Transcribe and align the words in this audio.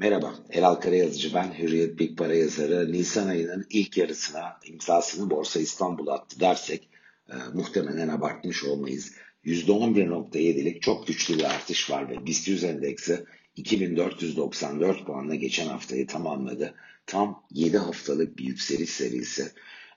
Merhaba, 0.00 0.34
Elal 0.50 0.74
Karayazıcı 0.74 1.34
ben, 1.34 1.54
Hürriyet 1.58 1.98
Big 1.98 2.18
Para 2.18 2.34
yazarı. 2.34 2.92
Nisan 2.92 3.28
ayının 3.28 3.66
ilk 3.70 3.96
yarısına 3.96 4.58
imzasını 4.64 5.30
Borsa 5.30 5.60
İstanbul 5.60 6.06
attı 6.06 6.40
dersek 6.40 6.88
e, 7.28 7.34
muhtemelen 7.54 8.08
abartmış 8.08 8.64
olmayız. 8.64 9.12
%11.7'lik 9.44 10.82
çok 10.82 11.06
güçlü 11.06 11.38
bir 11.38 11.44
artış 11.44 11.90
var 11.90 12.10
ve 12.10 12.26
BIST 12.26 12.48
100 12.48 12.64
endeksi 12.64 13.24
2494 13.56 15.06
puanla 15.06 15.34
geçen 15.34 15.66
haftayı 15.66 16.06
tamamladı. 16.06 16.74
Tam 17.06 17.44
7 17.50 17.78
haftalık 17.78 18.38
bir 18.38 18.44
yükseliş 18.44 18.90
serisi. 18.90 19.52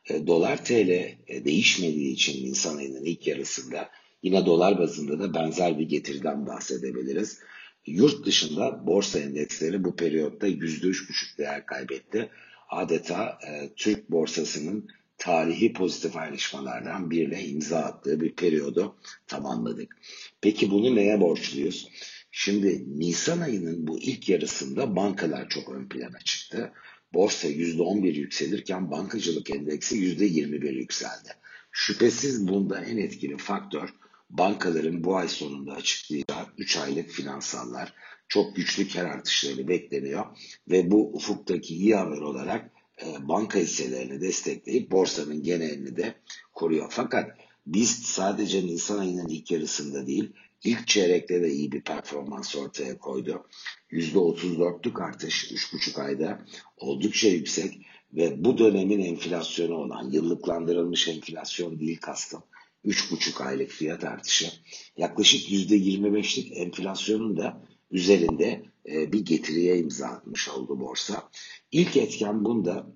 E, 0.09 0.27
dolar 0.27 0.65
TL 0.65 0.89
e, 1.27 1.45
değişmediği 1.45 2.13
için 2.13 2.45
Nisan 2.45 2.77
ayının 2.77 3.03
ilk 3.03 3.27
yarısında 3.27 3.89
yine 4.23 4.45
dolar 4.45 4.79
bazında 4.79 5.19
da 5.19 5.33
benzer 5.33 5.79
bir 5.79 5.89
getiriden 5.89 6.47
bahsedebiliriz. 6.47 7.39
Yurt 7.85 8.25
dışında 8.25 8.87
borsa 8.87 9.19
endeksleri 9.19 9.83
bu 9.83 9.95
periyotta 9.95 10.47
%3,5 10.47 11.37
değer 11.37 11.65
kaybetti. 11.65 12.29
Adeta 12.69 13.39
e, 13.47 13.69
Türk 13.75 14.11
borsasının 14.11 14.87
tarihi 15.17 15.73
pozitif 15.73 16.15
ayrışmalardan 16.15 17.11
birine 17.11 17.45
imza 17.45 17.79
attığı 17.79 18.21
bir 18.21 18.35
periyodu 18.35 18.95
tamamladık. 19.27 19.97
Peki 20.41 20.71
bunu 20.71 20.95
neye 20.95 21.21
borçluyuz? 21.21 21.89
Şimdi 22.31 22.99
Nisan 22.99 23.41
ayının 23.41 23.87
bu 23.87 23.99
ilk 23.99 24.29
yarısında 24.29 24.95
bankalar 24.95 25.49
çok 25.49 25.69
ön 25.69 25.89
plana 25.89 26.19
çıktı. 26.19 26.71
Borsa 27.13 27.47
%11 27.47 28.07
yükselirken 28.07 28.91
bankacılık 28.91 29.49
endeksi 29.49 29.95
%21 29.95 30.71
yükseldi. 30.73 31.29
Şüphesiz 31.71 32.47
bunda 32.47 32.83
en 32.83 32.97
etkili 32.97 33.37
faktör 33.37 33.93
bankaların 34.31 35.03
bu 35.03 35.15
ay 35.15 35.27
sonunda 35.27 35.73
açıklayacağı 35.73 36.45
3 36.57 36.77
aylık 36.77 37.09
finansallar 37.09 37.93
çok 38.27 38.55
güçlü 38.55 38.87
kar 38.87 39.05
artışları 39.05 39.67
bekleniyor 39.67 40.25
ve 40.69 40.91
bu 40.91 41.13
ufuktaki 41.13 41.75
iyi 41.75 41.95
haber 41.95 42.17
olarak 42.17 42.71
e, 43.01 43.27
banka 43.27 43.59
hisselerini 43.59 44.21
destekleyip 44.21 44.91
borsanın 44.91 45.43
genelini 45.43 45.97
de 45.97 46.15
koruyor. 46.53 46.87
Fakat 46.89 47.37
biz 47.67 47.89
sadece 47.89 48.65
Nisan 48.65 48.97
ayının 48.99 49.27
ilk 49.27 49.51
yarısında 49.51 50.07
değil, 50.07 50.31
ilk 50.63 50.87
çeyrekte 50.87 51.41
de 51.41 51.51
iyi 51.51 51.71
bir 51.71 51.81
performans 51.81 52.55
ortaya 52.55 52.97
koydu. 52.97 53.45
%34'lük 53.91 55.03
artış 55.03 55.51
3,5 55.51 56.01
ayda 56.01 56.45
oldukça 56.77 57.27
yüksek 57.27 57.81
ve 58.13 58.45
bu 58.45 58.57
dönemin 58.57 58.99
enflasyonu 58.99 59.75
olan 59.75 60.11
yıllıklandırılmış 60.11 61.07
enflasyon 61.07 61.79
değil 61.79 61.97
kastım 62.01 62.43
3,5 62.85 63.43
aylık 63.43 63.69
fiyat 63.69 64.03
artışı 64.03 64.51
yaklaşık 64.97 65.49
%25'lik 65.49 66.57
enflasyonun 66.57 67.37
da 67.37 67.61
üzerinde 67.91 68.65
e, 68.91 69.11
bir 69.11 69.25
getiriye 69.25 69.77
imza 69.77 70.07
atmış 70.07 70.49
oldu 70.49 70.79
borsa. 70.79 71.29
İlk 71.71 71.97
etken 71.97 72.45
bunda 72.45 72.87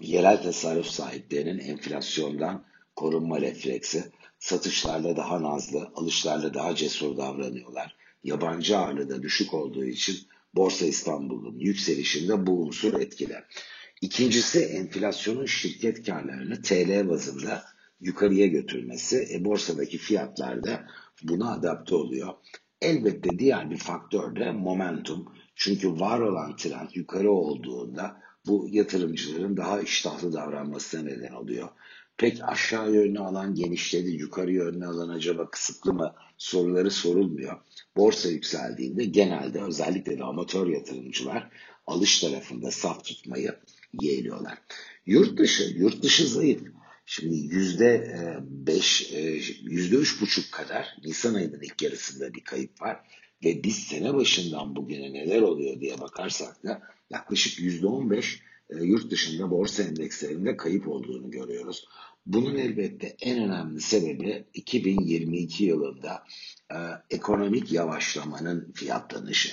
yerel 0.00 0.42
tasarruf 0.42 0.86
sahiplerinin 0.86 1.58
enflasyondan 1.58 2.64
korunma 2.96 3.40
refleksi, 3.40 4.12
satışlarla 4.38 5.16
daha 5.16 5.42
nazlı, 5.42 5.92
alışlarla 5.94 6.54
daha 6.54 6.74
cesur 6.74 7.16
davranıyorlar. 7.16 7.96
Yabancı 8.24 8.78
ağırlığı 8.78 9.10
da 9.10 9.22
düşük 9.22 9.54
olduğu 9.54 9.84
için 9.84 10.16
Borsa 10.54 10.86
İstanbul'un 10.86 11.58
yükselişinde 11.58 12.46
bu 12.46 12.62
unsur 12.62 13.00
etkili. 13.00 13.36
İkincisi 14.00 14.60
enflasyonun 14.64 15.46
şirket 15.46 16.06
karlarını 16.06 16.62
TL 16.62 17.08
bazında 17.08 17.64
yukarıya 18.04 18.46
götürmesi, 18.46 19.28
e, 19.34 19.44
borsadaki 19.44 19.98
fiyatlar 19.98 20.64
da 20.64 20.86
buna 21.22 21.52
adapte 21.52 21.94
oluyor. 21.94 22.34
Elbette 22.82 23.38
diğer 23.38 23.70
bir 23.70 23.76
faktör 23.76 24.36
de 24.36 24.52
momentum. 24.52 25.28
Çünkü 25.56 26.00
var 26.00 26.20
olan 26.20 26.56
trend 26.56 26.88
yukarı 26.94 27.32
olduğunda 27.32 28.20
bu 28.46 28.66
yatırımcıların 28.70 29.56
daha 29.56 29.80
iştahlı 29.80 30.32
davranmasına 30.32 31.02
neden 31.02 31.32
oluyor. 31.32 31.68
Pek 32.16 32.38
aşağı 32.42 32.92
yönlü 32.92 33.18
alan 33.18 33.54
genişledi, 33.54 34.10
yukarı 34.10 34.52
yönlü 34.52 34.86
alan 34.86 35.08
acaba 35.08 35.50
kısıtlı 35.50 35.94
mı 35.94 36.14
soruları 36.38 36.90
sorulmuyor. 36.90 37.60
Borsa 37.96 38.28
yükseldiğinde 38.28 39.04
genelde 39.04 39.62
özellikle 39.62 40.18
de 40.18 40.24
amatör 40.24 40.66
yatırımcılar 40.66 41.50
alış 41.86 42.20
tarafında 42.20 42.70
saf 42.70 43.04
tutmayı 43.04 43.54
yeğliyorlar. 44.00 44.58
Yurt 45.06 45.38
dışı, 45.38 45.64
yurt 45.76 46.02
dışı 46.02 46.28
zayıf. 46.28 46.62
Şimdi 47.06 47.36
yüzde 47.36 47.86
e, 47.86 48.38
beş, 48.42 49.12
e, 49.12 49.20
yüzde 49.62 49.96
üç 49.96 50.20
buçuk 50.20 50.52
kadar 50.52 50.96
Nisan 51.04 51.34
ayının 51.34 51.60
ilk 51.62 51.82
yarısında 51.82 52.34
bir 52.34 52.44
kayıp 52.44 52.82
var. 52.82 53.00
Ve 53.44 53.64
biz 53.64 53.76
sene 53.78 54.14
başından 54.14 54.76
bugüne 54.76 55.12
neler 55.12 55.42
oluyor 55.42 55.80
diye 55.80 56.00
bakarsak 56.00 56.64
da 56.64 56.82
yaklaşık 57.10 57.60
yüzde 57.60 57.86
on 57.86 58.10
beş 58.10 58.42
e, 58.70 58.84
yurt 58.84 59.10
dışında 59.10 59.50
borsa 59.50 59.82
endekslerinde 59.82 60.56
kayıp 60.56 60.88
olduğunu 60.88 61.30
görüyoruz. 61.30 61.88
Bunun 62.26 62.56
elbette 62.56 63.16
en 63.20 63.42
önemli 63.44 63.80
sebebi 63.80 64.44
2022 64.54 65.64
yılında 65.64 66.24
e, 66.70 66.76
ekonomik 67.10 67.72
yavaşlamanın 67.72 68.72
fiyatlanışı. 68.72 69.52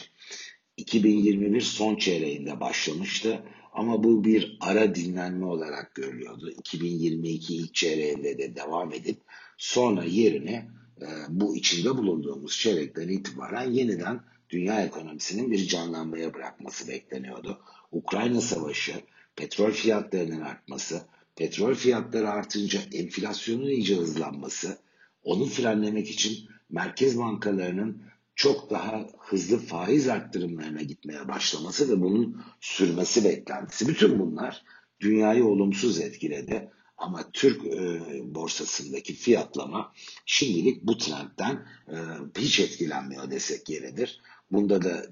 2021 0.78 1.62
son 1.62 1.96
çeyreğinde 1.96 2.60
başlamıştı 2.60 3.44
ama 3.72 4.04
bu 4.04 4.24
bir 4.24 4.58
ara 4.62 4.96
dinlenme 4.96 5.46
olarak 5.46 5.96
görülüyordu. 5.96 6.52
2022 6.52 7.56
ilk 7.56 7.74
çeyreğinde 7.74 8.38
de 8.38 8.56
devam 8.56 8.94
edip 8.94 9.22
sonra 9.58 10.04
yerine 10.04 10.70
e, 11.02 11.08
bu 11.30 11.56
içinde 11.56 11.98
bulunduğumuz 11.98 12.60
çeyrekten 12.60 13.08
itibaren 13.08 13.72
yeniden 13.72 14.22
dünya 14.50 14.86
ekonomisinin 14.86 15.52
bir 15.52 15.68
canlanmaya 15.68 16.34
bırakması 16.34 16.88
bekleniyordu. 16.88 17.62
Ukrayna 17.92 18.42
Savaşı, 18.42 18.94
petrol 19.36 19.72
fiyatlarının 19.72 20.42
artması, 20.42 21.02
petrol 21.36 21.74
fiyatları 21.74 22.30
artınca 22.30 22.80
enflasyonun 22.94 23.68
iyice 23.68 23.96
hızlanması, 23.96 24.78
onu 25.24 25.46
frenlemek 25.46 26.10
için 26.10 26.50
merkez 26.70 27.18
bankalarının 27.18 28.04
çok 28.42 28.70
daha 28.70 29.08
hızlı 29.20 29.58
faiz 29.58 30.08
arttırımlarına 30.08 30.82
gitmeye 30.82 31.28
başlaması 31.28 31.90
ve 31.90 32.02
bunun 32.02 32.42
sürmesi 32.62 33.24
beklentisi. 33.24 33.88
Bütün 33.88 34.20
bunlar 34.20 34.64
dünyayı 35.00 35.46
olumsuz 35.46 36.00
etkiledi. 36.00 36.72
Ama 36.98 37.32
Türk 37.34 37.66
e, 37.66 38.00
borsasındaki 38.36 39.14
fiyatlama 39.14 39.94
şimdilik 40.26 40.84
bu 40.84 40.98
trendten 40.98 41.68
e, 41.88 41.98
hiç 42.38 42.60
etkilenmiyor 42.60 43.32
desek 43.32 43.70
yeridir. 43.70 44.22
Bunda 44.52 44.82
da 44.82 45.06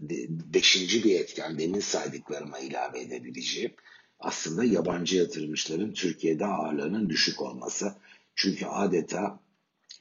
beşinci 0.53 1.03
bir 1.03 1.19
etken 1.19 1.59
demin 1.59 1.79
saydıklarıma 1.79 2.59
ilave 2.59 3.01
edebileceğim 3.01 3.71
aslında 4.19 4.63
yabancı 4.63 5.17
yatırımcıların 5.17 5.93
Türkiye'de 5.93 6.45
ağırlığının 6.45 7.09
düşük 7.09 7.41
olması. 7.41 7.95
Çünkü 8.35 8.65
adeta 8.65 9.39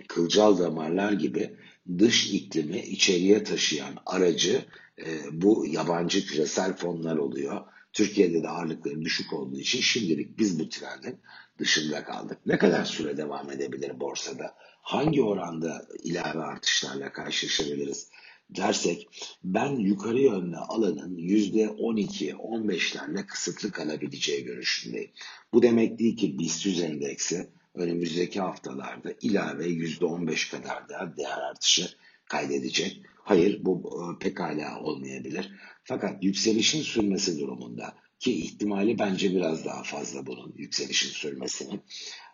kılcal 0.09 0.59
damarlar 0.59 1.13
gibi 1.13 1.57
dış 1.99 2.33
iklimi 2.33 2.79
içeriye 2.79 3.45
taşıyan 3.45 3.95
aracı 4.07 4.65
e, 4.99 5.07
bu 5.33 5.67
yabancı 5.67 6.27
küresel 6.27 6.77
fonlar 6.77 7.17
oluyor. 7.17 7.61
Türkiye'de 7.93 8.43
de 8.43 8.49
ağırlıkları 8.49 9.03
düşük 9.03 9.33
olduğu 9.33 9.59
için 9.59 9.81
şimdilik 9.81 10.39
biz 10.39 10.61
bu 10.61 10.69
trendin 10.69 11.21
dışında 11.59 12.05
kaldık. 12.05 12.39
Ne 12.47 12.59
kadar 12.59 12.85
süre 12.85 13.17
devam 13.17 13.51
edebilir 13.51 14.01
borsada? 14.01 14.55
Hangi 14.83 15.23
oranda 15.23 15.87
ilave 16.05 16.43
artışlarla 16.43 17.13
karşılaşabiliriz? 17.13 18.09
dersek 18.51 19.09
ben 19.45 19.77
yukarı 19.77 20.21
yönlü 20.21 20.57
alanın 20.57 21.17
%12-15'lerle 21.17 23.27
kısıtlı 23.27 23.71
kalabileceği 23.71 24.45
görüşündeyim. 24.45 25.11
Bu 25.53 25.63
demek 25.63 25.99
değil 25.99 26.17
ki 26.17 26.39
BIST 26.39 26.67
100 26.67 26.83
endeksi 26.83 27.51
önümüzdeki 27.79 28.41
haftalarda 28.41 29.15
ilave 29.23 29.67
%15 29.67 30.51
kadar 30.51 30.89
da 30.89 31.15
değer 31.17 31.39
artışı 31.51 31.89
kaydedecek. 32.25 33.03
Hayır 33.17 33.65
bu 33.65 34.03
e, 34.03 34.19
pekala 34.19 34.81
olmayabilir. 34.81 35.53
Fakat 35.85 36.25
yükselişin 36.25 36.83
sürmesi 36.83 37.39
durumunda 37.39 37.95
ki 38.19 38.33
ihtimali 38.33 38.99
bence 38.99 39.35
biraz 39.35 39.65
daha 39.65 39.83
fazla 39.83 40.27
bunun 40.27 40.55
yükselişin 40.57 41.11
sürmesinin. 41.11 41.81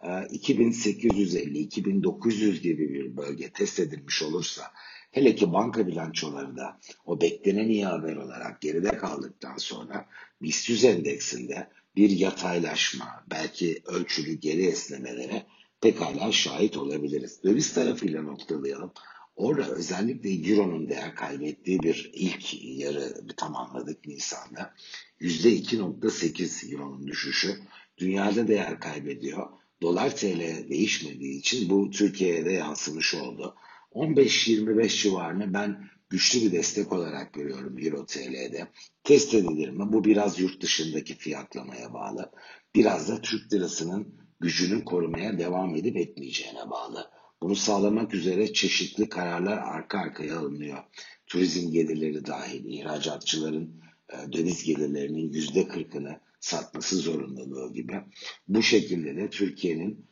2850-2900 0.02 2.54
e, 2.54 2.56
gibi 2.56 2.94
bir 2.94 3.16
bölge 3.16 3.50
test 3.50 3.80
edilmiş 3.80 4.22
olursa 4.22 4.62
hele 5.14 5.34
ki 5.34 5.52
banka 5.52 5.86
bilançoları 5.86 6.56
o 7.06 7.20
beklenen 7.20 7.68
iyi 7.68 7.84
haber 7.84 8.16
olarak 8.16 8.60
geride 8.60 8.96
kaldıktan 8.96 9.56
sonra 9.56 10.06
BIST 10.42 10.68
100 10.68 10.84
endeksinde 10.84 11.68
bir 11.96 12.10
yataylaşma, 12.10 13.24
belki 13.30 13.82
ölçülü 13.86 14.32
geri 14.32 14.66
esnemelere 14.66 15.46
pekala 15.80 16.32
şahit 16.32 16.76
olabiliriz. 16.76 17.40
Döviz 17.44 17.74
tarafıyla 17.74 18.22
noktalayalım. 18.22 18.92
Orada 19.36 19.70
özellikle 19.70 20.30
Euro'nun 20.30 20.88
değer 20.88 21.14
kaybettiği 21.14 21.82
bir 21.82 22.10
ilk 22.14 22.64
yarı 22.80 23.26
tamamladık 23.36 24.06
Nisan'da. 24.06 24.74
%2.8 25.20 26.72
Euro'nun 26.72 27.06
düşüşü. 27.06 27.58
Dünyada 27.98 28.48
değer 28.48 28.80
kaybediyor. 28.80 29.48
Dolar 29.82 30.16
TL 30.16 30.68
değişmediği 30.68 31.38
için 31.38 31.68
bu 31.68 31.90
Türkiye'ye 31.90 32.44
de 32.44 32.52
yansımış 32.52 33.14
oldu. 33.14 33.54
15-25 33.94 35.02
civarını 35.02 35.54
ben 35.54 35.88
güçlü 36.10 36.40
bir 36.40 36.52
destek 36.52 36.92
olarak 36.92 37.32
görüyorum 37.32 37.78
Euro 37.78 38.06
TL'de. 38.06 38.68
Test 39.04 39.34
edilir 39.34 39.68
mi? 39.68 39.92
Bu 39.92 40.04
biraz 40.04 40.40
yurt 40.40 40.60
dışındaki 40.62 41.14
fiyatlamaya 41.14 41.94
bağlı. 41.94 42.32
Biraz 42.74 43.08
da 43.08 43.20
Türk 43.20 43.52
lirasının 43.52 44.14
gücünü 44.40 44.84
korumaya 44.84 45.38
devam 45.38 45.76
edip 45.76 45.96
etmeyeceğine 45.96 46.70
bağlı. 46.70 47.10
Bunu 47.42 47.56
sağlamak 47.56 48.14
üzere 48.14 48.52
çeşitli 48.52 49.08
kararlar 49.08 49.58
arka 49.58 49.98
arkaya 49.98 50.38
alınıyor. 50.38 50.78
Turizm 51.26 51.70
gelirleri 51.70 52.26
dahil, 52.26 52.64
ihracatçıların 52.64 53.80
e, 54.12 54.32
döviz 54.32 54.64
gelirlerinin 54.64 55.32
yüzde 55.32 55.68
kırkını 55.68 56.20
satması 56.40 56.96
zorunluluğu 56.96 57.72
gibi. 57.72 58.00
Bu 58.48 58.62
şekilde 58.62 59.16
de 59.16 59.30
Türkiye'nin 59.30 60.06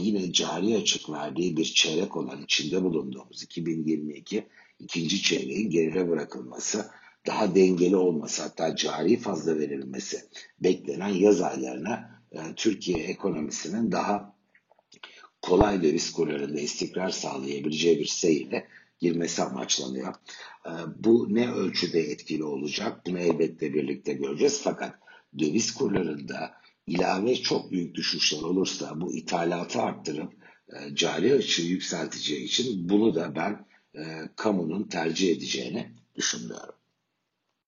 yine 0.00 0.32
cari 0.32 0.76
açık 0.76 1.10
verdiği 1.10 1.56
bir 1.56 1.64
çeyrek 1.64 2.16
olan 2.16 2.42
içinde 2.42 2.82
bulunduğumuz 2.82 3.42
2022 3.42 4.46
ikinci 4.78 5.22
çeyreğin 5.22 5.70
geride 5.70 6.08
bırakılması, 6.08 6.90
daha 7.26 7.54
dengeli 7.54 7.96
olması 7.96 8.42
hatta 8.42 8.76
cari 8.76 9.16
fazla 9.16 9.58
verilmesi 9.58 10.24
beklenen 10.60 11.08
yaz 11.08 11.40
aylarına 11.40 12.22
e, 12.32 12.38
Türkiye 12.56 12.98
ekonomisinin 12.98 13.92
daha 13.92 14.34
kolay 15.42 15.82
döviz 15.82 16.12
kurlarında 16.12 16.60
istikrar 16.60 17.10
sağlayabileceği 17.10 17.98
bir 17.98 18.06
seyirle 18.06 18.68
girmesi 19.00 19.42
amaçlanıyor. 19.42 20.14
Ee, 20.66 20.70
bu 20.96 21.34
ne 21.34 21.50
ölçüde 21.52 22.00
etkili 22.00 22.44
olacak? 22.44 23.06
Bunu 23.06 23.18
elbette 23.18 23.74
birlikte 23.74 24.12
göreceğiz. 24.12 24.60
Fakat 24.62 24.94
döviz 25.38 25.74
kurlarında 25.74 26.57
ilave 26.88 27.36
çok 27.36 27.72
büyük 27.72 27.94
düşüşler 27.94 28.42
olursa 28.42 29.00
bu 29.00 29.14
ithalatı 29.14 29.82
arttırıp 29.82 30.32
e, 30.68 30.94
cari 30.94 31.34
açığı 31.34 31.62
yükselteceği 31.62 32.44
için 32.44 32.88
bunu 32.88 33.14
da 33.14 33.34
ben 33.36 33.66
e, 33.94 34.28
kamunun 34.36 34.82
tercih 34.82 35.36
edeceğini 35.36 35.92
düşünmüyorum. 36.16 36.77